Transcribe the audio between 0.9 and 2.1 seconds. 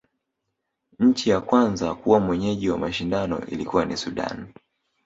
nchi ya kwanza